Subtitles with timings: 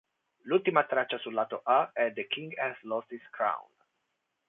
[0.45, 3.69] L'ultima traccia sul lato A è "The King Has Lost His Crown".